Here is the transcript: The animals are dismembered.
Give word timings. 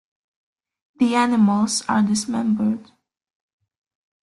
The 0.95 1.13
animals 1.13 1.83
are 1.87 2.01
dismembered. 2.01 2.89